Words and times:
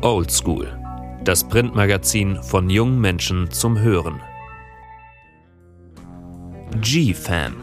Old 0.00 0.30
School, 0.30 0.78
das 1.24 1.48
Printmagazin 1.48 2.40
von 2.44 2.70
jungen 2.70 3.00
Menschen 3.00 3.50
zum 3.50 3.80
Hören. 3.80 4.20
G-Fam. 6.80 7.56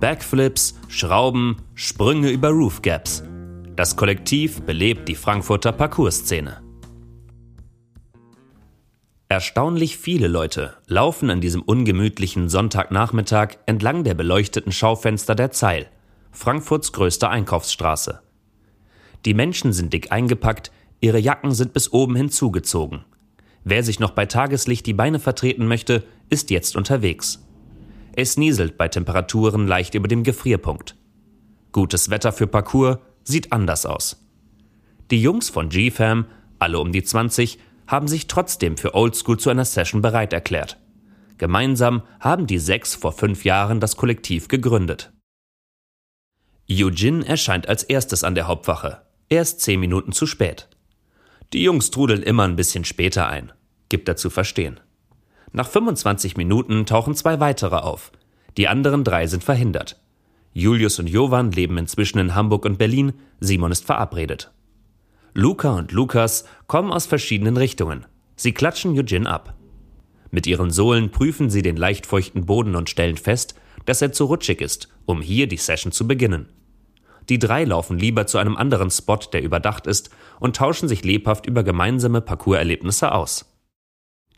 Backflips, 0.00 0.80
Schrauben, 0.88 1.56
Sprünge 1.74 2.30
über 2.30 2.48
Roofgaps. 2.48 3.22
Das 3.76 3.96
Kollektiv 3.96 4.62
belebt 4.62 5.10
die 5.10 5.14
Frankfurter 5.14 5.72
Parcoursszene. 5.72 6.62
Erstaunlich 9.28 9.98
viele 9.98 10.28
Leute 10.28 10.78
laufen 10.86 11.28
an 11.28 11.42
diesem 11.42 11.60
ungemütlichen 11.60 12.48
Sonntagnachmittag 12.48 13.58
entlang 13.66 14.04
der 14.04 14.14
beleuchteten 14.14 14.72
Schaufenster 14.72 15.34
der 15.34 15.50
Zeil, 15.50 15.90
Frankfurts 16.32 16.94
größter 16.94 17.28
Einkaufsstraße. 17.28 18.22
Die 19.26 19.34
Menschen 19.34 19.74
sind 19.74 19.92
dick 19.92 20.12
eingepackt, 20.12 20.70
ihre 21.00 21.18
Jacken 21.18 21.52
sind 21.52 21.72
bis 21.72 21.92
oben 21.92 22.16
hinzugezogen. 22.16 23.04
Wer 23.64 23.82
sich 23.82 24.00
noch 24.00 24.10
bei 24.10 24.26
Tageslicht 24.26 24.86
die 24.86 24.92
Beine 24.92 25.18
vertreten 25.18 25.66
möchte, 25.66 26.04
ist 26.28 26.50
jetzt 26.50 26.76
unterwegs. 26.76 27.44
Es 28.16 28.36
nieselt 28.36 28.76
bei 28.76 28.88
Temperaturen 28.88 29.66
leicht 29.66 29.94
über 29.94 30.08
dem 30.08 30.22
Gefrierpunkt. 30.22 30.96
Gutes 31.72 32.10
Wetter 32.10 32.32
für 32.32 32.46
Parcours 32.46 32.98
sieht 33.24 33.52
anders 33.52 33.86
aus. 33.86 34.24
Die 35.10 35.20
Jungs 35.20 35.50
von 35.50 35.68
G-Fam, 35.68 36.26
alle 36.58 36.78
um 36.78 36.92
die 36.92 37.02
20, 37.02 37.58
haben 37.86 38.08
sich 38.08 38.26
trotzdem 38.26 38.76
für 38.76 38.94
Oldschool 38.94 39.38
zu 39.38 39.50
einer 39.50 39.64
Session 39.64 40.00
bereit 40.00 40.32
erklärt. 40.32 40.78
Gemeinsam 41.38 42.02
haben 42.20 42.46
die 42.46 42.58
sechs 42.58 42.94
vor 42.94 43.12
fünf 43.12 43.44
Jahren 43.44 43.80
das 43.80 43.96
Kollektiv 43.96 44.48
gegründet. 44.48 45.12
Eugene 46.70 47.26
erscheint 47.26 47.68
als 47.68 47.82
erstes 47.82 48.24
an 48.24 48.34
der 48.34 48.46
Hauptwache. 48.46 49.02
Er 49.28 49.42
ist 49.42 49.60
zehn 49.60 49.80
Minuten 49.80 50.12
zu 50.12 50.26
spät. 50.26 50.68
Die 51.54 51.62
Jungs 51.62 51.92
trudeln 51.92 52.24
immer 52.24 52.42
ein 52.42 52.56
bisschen 52.56 52.84
später 52.84 53.28
ein, 53.28 53.52
gibt 53.88 54.08
er 54.08 54.16
zu 54.16 54.28
verstehen. 54.28 54.80
Nach 55.52 55.68
25 55.68 56.36
Minuten 56.36 56.84
tauchen 56.84 57.14
zwei 57.14 57.38
weitere 57.38 57.76
auf. 57.76 58.10
Die 58.56 58.66
anderen 58.66 59.04
drei 59.04 59.28
sind 59.28 59.44
verhindert. 59.44 60.00
Julius 60.52 60.98
und 60.98 61.06
Jovan 61.06 61.52
leben 61.52 61.78
inzwischen 61.78 62.18
in 62.18 62.34
Hamburg 62.34 62.64
und 62.64 62.76
Berlin, 62.76 63.12
Simon 63.38 63.70
ist 63.70 63.84
verabredet. 63.84 64.50
Luca 65.32 65.76
und 65.76 65.92
Lukas 65.92 66.44
kommen 66.66 66.90
aus 66.90 67.06
verschiedenen 67.06 67.56
Richtungen. 67.56 68.04
Sie 68.34 68.50
klatschen 68.50 68.98
Eugene 68.98 69.30
ab. 69.30 69.54
Mit 70.32 70.48
ihren 70.48 70.72
Sohlen 70.72 71.12
prüfen 71.12 71.50
sie 71.50 71.62
den 71.62 71.76
leicht 71.76 72.06
feuchten 72.06 72.46
Boden 72.46 72.74
und 72.74 72.90
stellen 72.90 73.16
fest, 73.16 73.54
dass 73.84 74.02
er 74.02 74.10
zu 74.10 74.24
rutschig 74.24 74.60
ist, 74.60 74.88
um 75.06 75.22
hier 75.22 75.46
die 75.46 75.56
Session 75.56 75.92
zu 75.92 76.08
beginnen. 76.08 76.48
Die 77.28 77.38
drei 77.38 77.64
laufen 77.64 77.98
lieber 77.98 78.26
zu 78.26 78.38
einem 78.38 78.56
anderen 78.56 78.90
Spot, 78.90 79.18
der 79.32 79.42
überdacht 79.42 79.86
ist, 79.86 80.10
und 80.40 80.56
tauschen 80.56 80.88
sich 80.88 81.04
lebhaft 81.04 81.46
über 81.46 81.62
gemeinsame 81.62 82.20
Parcourserlebnisse 82.20 83.12
aus. 83.12 83.50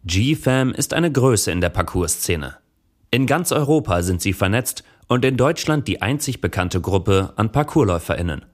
G-Fam 0.05 0.73
ist 0.73 0.95
eine 0.95 1.11
Größe 1.11 1.51
in 1.51 1.61
der 1.61 1.71
Parcoursszene. 1.71 2.57
In 3.11 3.27
ganz 3.27 3.51
Europa 3.51 4.03
sind 4.03 4.23
sie 4.23 4.33
vernetzt 4.33 4.85
und 5.09 5.25
in 5.25 5.37
Deutschland 5.37 5.89
die 5.89 6.01
einzig 6.01 6.41
bekannte 6.41 6.81
Gruppe 6.81 7.33
an 7.37 7.51
ParcoursläuferInnen. 7.51 8.45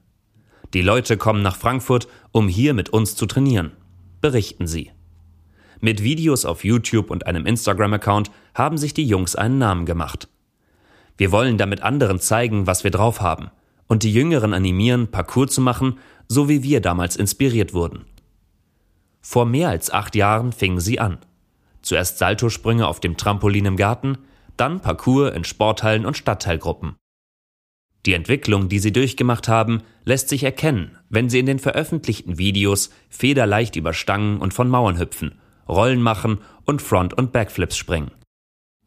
Die 0.73 0.83
Leute 0.83 1.19
kommen 1.19 1.43
nach 1.43 1.57
Frankfurt, 1.57 2.09
um 2.31 2.49
hier 2.49 2.73
mit 2.73 2.89
uns 2.89 3.17
zu 3.17 3.27
trainieren, 3.27 3.73
berichten 4.23 4.67
sie. 4.67 4.91
Mit 5.81 6.03
Videos 6.03 6.47
auf 6.47 6.65
YouTube 6.65 7.11
und 7.11 7.27
einem 7.27 7.45
Instagram-Account 7.45 8.31
haben 8.55 8.79
sich 8.79 8.95
die 8.95 9.05
Jungs 9.07 9.35
einen 9.35 9.59
Namen 9.59 9.85
gemacht. 9.85 10.29
Wir 11.19 11.33
wollen 11.33 11.59
damit 11.59 11.83
anderen 11.83 12.21
zeigen, 12.21 12.67
was 12.67 12.85
wir 12.85 12.91
drauf 12.91 13.21
haben 13.21 13.51
und 13.93 14.05
die 14.05 14.12
Jüngeren 14.15 14.55
animieren, 14.55 15.09
Parcours 15.09 15.53
zu 15.53 15.61
machen, 15.61 15.98
so 16.27 16.48
wie 16.48 16.62
wir 16.62 16.81
damals 16.81 17.15
inspiriert 17.15 17.75
wurden. 17.75 18.07
Vor 19.21 19.45
mehr 19.45 19.69
als 19.69 19.93
acht 19.93 20.17
Jahren 20.17 20.53
fingen 20.53 20.81
sie 20.81 20.98
an. 20.98 21.19
Zuerst 21.83 22.17
Saltosprünge 22.17 22.87
auf 22.87 23.01
dem 23.01 23.19
Trampolin 23.19 23.67
im 23.67 23.77
Garten, 23.77 24.17
dann 24.57 24.81
Parcours 24.81 25.35
in 25.35 25.45
Sporthallen 25.45 26.07
und 26.07 26.17
Stadtteilgruppen. 26.17 26.97
Die 28.07 28.14
Entwicklung, 28.14 28.70
die 28.70 28.79
sie 28.79 28.95
durchgemacht 28.95 29.47
haben, 29.47 29.83
lässt 30.07 30.30
sich 30.30 30.42
erkennen, 30.42 30.97
wenn 31.11 31.29
sie 31.29 31.41
in 31.41 31.47
den 31.47 31.59
veröffentlichten 31.59 32.39
Videos 32.39 32.89
federleicht 33.11 33.77
über 33.77 33.92
Stangen 33.92 34.39
und 34.39 34.55
von 34.55 34.70
Mauern 34.70 34.98
hüpfen, 34.98 35.39
Rollen 35.69 36.01
machen 36.01 36.39
und 36.64 36.80
Front- 36.80 37.13
und 37.13 37.30
Backflips 37.33 37.77
springen. 37.77 38.11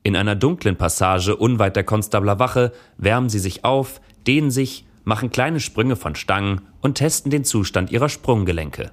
In 0.02 0.16
einer 0.16 0.36
dunklen 0.36 0.78
Passage 0.78 1.36
unweit 1.36 1.76
der 1.76 1.84
Konstabler 1.84 2.40
Wache 2.40 2.72
wärmen 2.98 3.30
sie 3.30 3.38
sich 3.38 3.64
auf, 3.64 4.02
dehnen 4.26 4.50
sich, 4.50 4.85
machen 5.06 5.30
kleine 5.30 5.60
Sprünge 5.60 5.96
von 5.96 6.16
Stangen 6.16 6.62
und 6.82 6.96
testen 6.96 7.32
den 7.32 7.46
Zustand 7.46 7.92
ihrer 7.92 8.10
Sprunggelenke. 8.10 8.92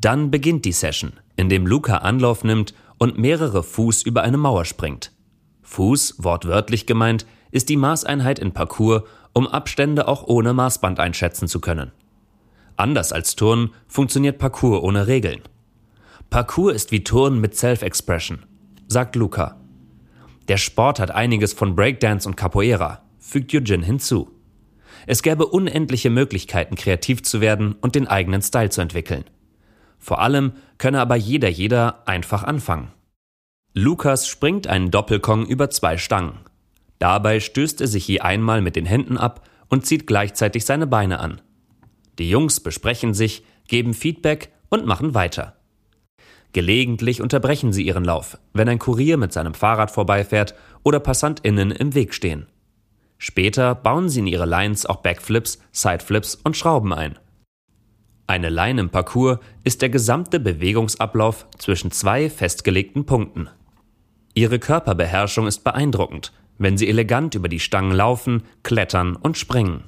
Dann 0.00 0.30
beginnt 0.30 0.64
die 0.64 0.72
Session, 0.72 1.12
in 1.36 1.48
dem 1.48 1.66
Luca 1.66 1.98
Anlauf 1.98 2.42
nimmt 2.42 2.74
und 2.98 3.18
mehrere 3.18 3.62
Fuß 3.62 4.02
über 4.02 4.22
eine 4.22 4.36
Mauer 4.36 4.64
springt. 4.64 5.12
Fuß, 5.62 6.16
wortwörtlich 6.18 6.86
gemeint, 6.86 7.26
ist 7.50 7.68
die 7.68 7.76
Maßeinheit 7.76 8.38
in 8.38 8.52
Parcours, 8.52 9.02
um 9.32 9.46
Abstände 9.46 10.08
auch 10.08 10.24
ohne 10.24 10.52
Maßband 10.54 10.98
einschätzen 10.98 11.46
zu 11.46 11.60
können. 11.60 11.92
Anders 12.76 13.12
als 13.12 13.36
Turnen 13.36 13.70
funktioniert 13.86 14.38
Parcours 14.38 14.82
ohne 14.82 15.06
Regeln. 15.06 15.42
Parcours 16.30 16.74
ist 16.74 16.92
wie 16.92 17.04
Turnen 17.04 17.40
mit 17.40 17.56
Self-Expression, 17.56 18.40
sagt 18.88 19.14
Luca. 19.16 19.60
Der 20.48 20.56
Sport 20.56 20.98
hat 20.98 21.12
einiges 21.12 21.52
von 21.52 21.76
Breakdance 21.76 22.28
und 22.28 22.36
Capoeira, 22.36 23.02
fügt 23.18 23.54
Eugene 23.54 23.84
hinzu. 23.84 24.31
Es 25.06 25.22
gäbe 25.22 25.46
unendliche 25.46 26.10
Möglichkeiten, 26.10 26.76
kreativ 26.76 27.22
zu 27.22 27.40
werden 27.40 27.74
und 27.80 27.94
den 27.94 28.06
eigenen 28.06 28.42
Style 28.42 28.70
zu 28.70 28.80
entwickeln. 28.80 29.24
Vor 29.98 30.20
allem 30.20 30.52
könne 30.78 31.00
aber 31.00 31.16
jeder 31.16 31.48
jeder 31.48 32.06
einfach 32.08 32.42
anfangen. 32.42 32.92
Lukas 33.74 34.28
springt 34.28 34.66
einen 34.66 34.90
Doppelkong 34.90 35.46
über 35.46 35.70
zwei 35.70 35.96
Stangen. 35.96 36.40
Dabei 36.98 37.40
stößt 37.40 37.80
er 37.80 37.86
sich 37.86 38.06
je 38.06 38.20
einmal 38.20 38.60
mit 38.60 38.76
den 38.76 38.86
Händen 38.86 39.16
ab 39.16 39.48
und 39.68 39.86
zieht 39.86 40.06
gleichzeitig 40.06 40.64
seine 40.64 40.86
Beine 40.86 41.20
an. 41.20 41.40
Die 42.18 42.28
Jungs 42.28 42.60
besprechen 42.60 43.14
sich, 43.14 43.44
geben 43.66 43.94
Feedback 43.94 44.52
und 44.68 44.86
machen 44.86 45.14
weiter. 45.14 45.56
Gelegentlich 46.52 47.22
unterbrechen 47.22 47.72
sie 47.72 47.86
ihren 47.86 48.04
Lauf, 48.04 48.38
wenn 48.52 48.68
ein 48.68 48.78
Kurier 48.78 49.16
mit 49.16 49.32
seinem 49.32 49.54
Fahrrad 49.54 49.90
vorbeifährt 49.90 50.54
oder 50.82 51.00
PassantInnen 51.00 51.70
im 51.70 51.94
Weg 51.94 52.12
stehen. 52.12 52.46
Später 53.24 53.76
bauen 53.76 54.08
sie 54.08 54.18
in 54.18 54.26
ihre 54.26 54.46
Lines 54.46 54.84
auch 54.84 54.96
Backflips, 54.96 55.62
Sideflips 55.70 56.34
und 56.34 56.56
Schrauben 56.56 56.92
ein. 56.92 57.20
Eine 58.26 58.50
Line 58.50 58.80
im 58.80 58.90
Parcours 58.90 59.38
ist 59.62 59.80
der 59.80 59.90
gesamte 59.90 60.40
Bewegungsablauf 60.40 61.46
zwischen 61.56 61.92
zwei 61.92 62.28
festgelegten 62.28 63.06
Punkten. 63.06 63.48
Ihre 64.34 64.58
Körperbeherrschung 64.58 65.46
ist 65.46 65.62
beeindruckend, 65.62 66.32
wenn 66.58 66.76
sie 66.76 66.88
elegant 66.88 67.36
über 67.36 67.48
die 67.48 67.60
Stangen 67.60 67.92
laufen, 67.92 68.42
klettern 68.64 69.14
und 69.14 69.38
springen. 69.38 69.84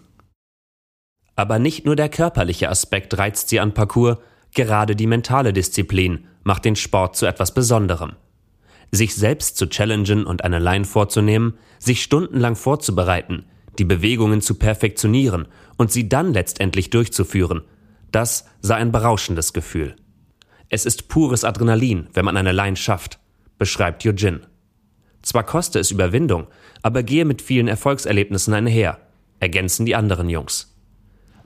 Aber 1.34 1.58
nicht 1.58 1.84
nur 1.86 1.96
der 1.96 2.10
körperliche 2.10 2.68
Aspekt 2.68 3.18
reizt 3.18 3.48
sie 3.48 3.58
an 3.58 3.74
Parcours, 3.74 4.18
gerade 4.54 4.94
die 4.94 5.08
mentale 5.08 5.52
Disziplin 5.52 6.28
macht 6.44 6.64
den 6.64 6.76
Sport 6.76 7.16
zu 7.16 7.26
etwas 7.26 7.52
Besonderem. 7.52 8.12
Sich 8.94 9.14
selbst 9.14 9.56
zu 9.56 9.66
challengen 9.66 10.24
und 10.24 10.44
eine 10.44 10.58
Line 10.58 10.84
vorzunehmen, 10.84 11.54
sich 11.78 12.02
stundenlang 12.02 12.54
vorzubereiten, 12.54 13.46
die 13.78 13.84
Bewegungen 13.84 14.40
zu 14.40 14.54
perfektionieren 14.54 15.48
und 15.76 15.90
sie 15.90 16.08
dann 16.08 16.32
letztendlich 16.32 16.90
durchzuführen, 16.90 17.62
das 18.12 18.46
sei 18.60 18.76
ein 18.76 18.92
berauschendes 18.92 19.52
Gefühl. 19.52 19.96
Es 20.68 20.86
ist 20.86 21.08
pures 21.08 21.44
Adrenalin, 21.44 22.06
wenn 22.12 22.24
man 22.24 22.36
eine 22.36 22.52
Line 22.52 22.76
schafft 22.76 23.18
beschreibt 23.58 24.04
Eugene. 24.04 24.40
Zwar 25.22 25.44
koste 25.44 25.78
es 25.78 25.90
Überwindung, 25.90 26.48
aber 26.82 27.02
gehe 27.02 27.24
mit 27.24 27.40
vielen 27.40 27.68
Erfolgserlebnissen 27.68 28.52
einher, 28.52 29.00
ergänzen 29.40 29.86
die 29.86 29.96
anderen 29.96 30.28
Jungs. 30.28 30.76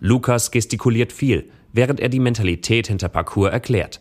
Lukas 0.00 0.50
gestikuliert 0.50 1.12
viel, 1.12 1.50
während 1.72 2.00
er 2.00 2.08
die 2.08 2.20
Mentalität 2.20 2.88
hinter 2.88 3.08
Parcours 3.08 3.52
erklärt. 3.52 4.00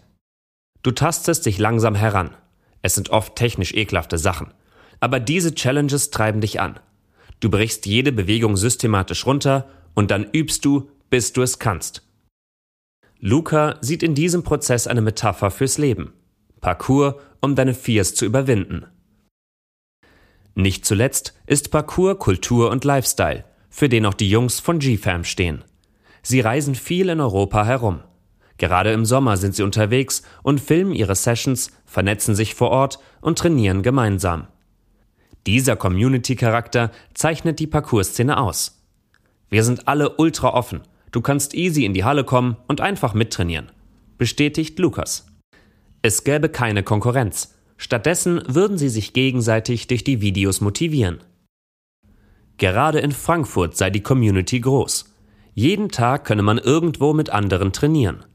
Du 0.84 0.92
tastest 0.92 1.46
dich 1.46 1.60
langsam 1.60 1.96
heran. 1.96 2.32
Es 2.82 2.96
sind 2.96 3.10
oft 3.10 3.36
technisch 3.36 3.74
ekelhafte 3.74 4.18
Sachen. 4.18 4.54
Aber 5.00 5.20
diese 5.20 5.54
Challenges 5.54 6.10
treiben 6.10 6.42
dich 6.42 6.60
an. 6.60 6.80
Du 7.40 7.50
brichst 7.50 7.86
jede 7.86 8.12
Bewegung 8.12 8.58
systematisch 8.58 9.26
runter 9.26 9.70
und 9.94 10.12
dann 10.12 10.30
übst 10.32 10.66
du, 10.66 10.90
bis 11.10 11.34
du 11.34 11.42
es 11.42 11.60
kannst. 11.60 12.04
Luca 13.20 13.78
sieht 13.82 14.04
in 14.04 14.16
diesem 14.16 14.44
Prozess 14.44 14.88
eine 14.88 15.02
Metapher 15.02 15.52
fürs 15.52 15.78
Leben. 15.78 16.14
Parcours, 16.62 17.16
um 17.42 17.56
deine 17.56 17.74
Fears 17.74 18.14
zu 18.16 18.26
überwinden. 18.26 18.86
Nicht 20.56 20.86
zuletzt 20.86 21.34
ist 21.46 21.70
Parcours 21.70 22.18
Kultur 22.18 22.72
und 22.72 22.84
Lifestyle, 22.84 23.44
für 23.70 23.90
den 23.90 24.06
auch 24.06 24.16
die 24.16 24.30
Jungs 24.30 24.60
von 24.60 24.80
G-Fam 24.80 25.24
stehen. 25.24 25.64
Sie 26.24 26.40
reisen 26.40 26.76
viel 26.76 27.10
in 27.10 27.22
Europa 27.22 27.64
herum. 27.64 28.02
Gerade 28.57 28.92
im 28.92 29.06
Sommer 29.06 29.38
sind 29.38 29.56
sie 29.56 29.63
unterwegs 29.63 30.24
und 30.42 30.59
filmen 30.59 30.94
ihre 30.94 31.15
Sessions, 31.15 31.71
vernetzen 31.86 32.36
sich 32.36 32.56
vor 32.56 32.69
Ort 32.69 33.00
und 33.21 33.38
trainieren 33.38 33.83
gemeinsam. 33.83 34.48
Dieser 35.45 35.75
Community-Charakter 35.75 36.92
zeichnet 37.13 37.59
die 37.59 37.68
Parcours-Szene 37.68 38.38
aus. 38.38 38.83
Wir 39.50 39.63
sind 39.63 39.88
alle 39.88 40.18
ultra 40.18 40.54
offen. 40.54 40.81
Du 41.12 41.21
kannst 41.21 41.54
easy 41.54 41.86
in 41.86 41.94
die 41.94 42.04
Halle 42.04 42.24
kommen 42.24 42.57
und 42.68 42.81
einfach 42.81 43.13
mittrainieren. 43.13 43.71
bestätigt 44.18 44.80
Lukas. 44.80 45.27
Es 46.01 46.24
gäbe 46.24 46.50
keine 46.50 46.83
Konkurrenz. 46.83 47.54
Stattdessen 47.77 48.42
würden 48.48 48.77
sie 48.77 48.89
sich 48.89 49.13
gegenseitig 49.13 49.88
durch 49.88 50.04
die 50.04 50.21
Videos 50.21 50.59
motivieren. 50.62 51.19
Gerade 52.57 53.00
in 53.00 53.12
Frankfurt 53.12 53.77
sei 53.77 53.92
die 53.92 54.01
Community 54.01 54.59
groß. 54.59 55.13
Jeden 55.54 55.89
Tag 55.89 56.25
könne 56.25 56.42
man 56.42 56.57
irgendwo 56.57 57.13
mit 57.13 57.30
anderen 57.30 57.71
trainieren. 57.71 58.25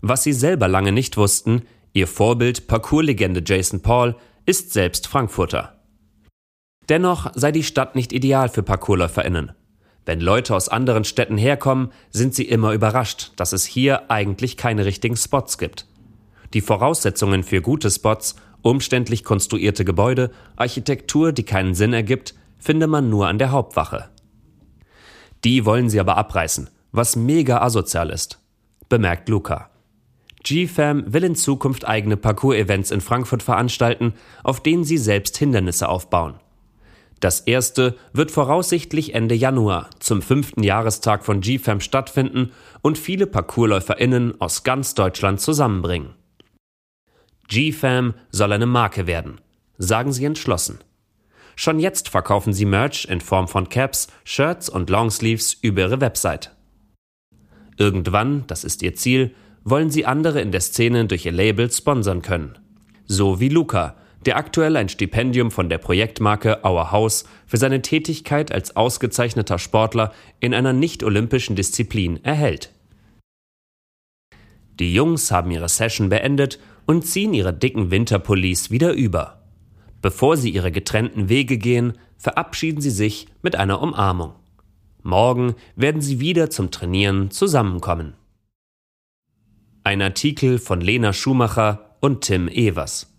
Was 0.00 0.22
sie 0.22 0.32
selber 0.32 0.68
lange 0.68 0.92
nicht 0.92 1.16
wussten, 1.16 1.62
ihr 1.92 2.06
Vorbild 2.06 2.66
Parkourlegende 2.66 3.42
Jason 3.44 3.80
Paul 3.80 4.16
ist 4.44 4.72
selbst 4.72 5.08
Frankfurter. 5.08 5.80
Dennoch 6.88 7.32
sei 7.34 7.52
die 7.52 7.64
Stadt 7.64 7.96
nicht 7.96 8.12
ideal 8.12 8.48
für 8.48 8.62
ParkourläuferInnen. 8.62 9.52
Wenn 10.04 10.20
Leute 10.20 10.54
aus 10.54 10.68
anderen 10.68 11.04
Städten 11.04 11.36
herkommen, 11.36 11.90
sind 12.10 12.32
sie 12.34 12.44
immer 12.44 12.72
überrascht, 12.72 13.32
dass 13.36 13.52
es 13.52 13.64
hier 13.64 14.08
eigentlich 14.08 14.56
keine 14.56 14.84
richtigen 14.84 15.16
Spots 15.16 15.58
gibt. 15.58 15.86
Die 16.54 16.60
Voraussetzungen 16.60 17.42
für 17.42 17.60
gute 17.60 17.90
Spots, 17.90 18.36
umständlich 18.62 19.24
konstruierte 19.24 19.84
Gebäude, 19.84 20.30
Architektur, 20.54 21.32
die 21.32 21.42
keinen 21.42 21.74
Sinn 21.74 21.92
ergibt, 21.92 22.34
finde 22.58 22.86
man 22.86 23.10
nur 23.10 23.26
an 23.26 23.38
der 23.38 23.50
Hauptwache. 23.50 24.08
Die 25.44 25.64
wollen 25.64 25.90
sie 25.90 25.98
aber 25.98 26.16
abreißen, 26.16 26.70
was 26.92 27.16
mega 27.16 27.60
asozial 27.60 28.10
ist, 28.10 28.40
bemerkt 28.88 29.28
Luca. 29.28 29.70
GFAM 30.46 31.12
will 31.12 31.24
in 31.24 31.34
Zukunft 31.34 31.88
eigene 31.88 32.16
Parcours-Events 32.16 32.92
in 32.92 33.00
Frankfurt 33.00 33.42
veranstalten, 33.42 34.14
auf 34.44 34.62
denen 34.62 34.84
sie 34.84 34.96
selbst 34.96 35.36
Hindernisse 35.36 35.88
aufbauen. 35.88 36.34
Das 37.18 37.40
erste 37.40 37.96
wird 38.12 38.30
voraussichtlich 38.30 39.14
Ende 39.14 39.34
Januar 39.34 39.90
zum 39.98 40.22
fünften 40.22 40.62
Jahrestag 40.62 41.24
von 41.24 41.40
GFAM 41.40 41.80
stattfinden 41.80 42.52
und 42.80 42.96
viele 42.96 43.26
ParcoursläuferInnen 43.26 44.40
aus 44.40 44.62
ganz 44.62 44.94
Deutschland 44.94 45.40
zusammenbringen. 45.40 46.14
GFAM 47.48 48.14
soll 48.30 48.52
eine 48.52 48.66
Marke 48.66 49.08
werden, 49.08 49.40
sagen 49.78 50.12
sie 50.12 50.26
entschlossen. 50.26 50.78
Schon 51.56 51.80
jetzt 51.80 52.10
verkaufen 52.10 52.52
sie 52.52 52.66
Merch 52.66 53.06
in 53.06 53.20
Form 53.20 53.48
von 53.48 53.68
Caps, 53.68 54.06
Shirts 54.22 54.68
und 54.68 54.90
Longsleeves 54.90 55.54
über 55.54 55.82
ihre 55.82 56.00
Website. 56.00 56.54
Irgendwann, 57.78 58.44
das 58.46 58.62
ist 58.62 58.82
ihr 58.82 58.94
Ziel, 58.94 59.34
wollen 59.66 59.90
sie 59.90 60.06
andere 60.06 60.40
in 60.40 60.52
der 60.52 60.60
Szene 60.60 61.06
durch 61.06 61.26
ihr 61.26 61.32
Label 61.32 61.70
sponsern 61.70 62.22
können. 62.22 62.56
So 63.06 63.40
wie 63.40 63.48
Luca, 63.48 63.96
der 64.24 64.36
aktuell 64.36 64.76
ein 64.76 64.88
Stipendium 64.88 65.50
von 65.50 65.68
der 65.68 65.78
Projektmarke 65.78 66.60
Our 66.64 66.92
House 66.92 67.24
für 67.46 67.56
seine 67.56 67.82
Tätigkeit 67.82 68.52
als 68.52 68.76
ausgezeichneter 68.76 69.58
Sportler 69.58 70.12
in 70.38 70.54
einer 70.54 70.72
nicht-olympischen 70.72 71.56
Disziplin 71.56 72.24
erhält. 72.24 72.72
Die 74.78 74.94
Jungs 74.94 75.32
haben 75.32 75.50
ihre 75.50 75.68
Session 75.68 76.10
beendet 76.10 76.60
und 76.86 77.04
ziehen 77.04 77.34
ihre 77.34 77.52
dicken 77.52 77.90
Winterpullis 77.90 78.70
wieder 78.70 78.92
über. 78.92 79.42
Bevor 80.00 80.36
sie 80.36 80.50
ihre 80.50 80.70
getrennten 80.70 81.28
Wege 81.28 81.58
gehen, 81.58 81.94
verabschieden 82.18 82.80
sie 82.80 82.90
sich 82.90 83.26
mit 83.42 83.56
einer 83.56 83.82
Umarmung. 83.82 84.34
Morgen 85.02 85.56
werden 85.74 86.00
sie 86.00 86.20
wieder 86.20 86.50
zum 86.50 86.70
Trainieren 86.70 87.32
zusammenkommen. 87.32 88.14
Ein 89.86 90.02
Artikel 90.02 90.58
von 90.58 90.80
Lena 90.80 91.12
Schumacher 91.12 91.96
und 92.00 92.22
Tim 92.22 92.48
Evers. 92.48 93.14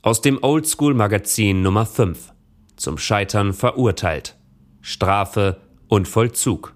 Aus 0.00 0.22
dem 0.22 0.42
Oldschool 0.42 0.94
Magazin 0.94 1.60
Nummer 1.60 1.84
5. 1.84 2.32
Zum 2.76 2.96
Scheitern 2.96 3.52
verurteilt. 3.52 4.38
Strafe 4.80 5.60
und 5.86 6.08
Vollzug. 6.08 6.74